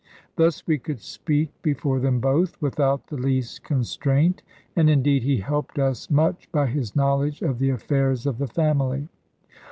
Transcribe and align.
Thus 0.35 0.65
we 0.65 0.79
could 0.79 0.99
speak 0.99 1.51
before 1.61 1.99
them 1.99 2.19
both, 2.19 2.59
without 2.59 3.05
the 3.05 3.17
least 3.17 3.63
constraint; 3.63 4.41
and 4.75 4.89
indeed 4.89 5.21
he 5.21 5.37
helped 5.41 5.77
us 5.77 6.09
much 6.09 6.51
by 6.51 6.65
his 6.65 6.95
knowledge 6.95 7.43
of 7.43 7.59
the 7.59 7.69
affairs 7.69 8.25
of 8.25 8.39
the 8.39 8.47
family. 8.47 9.09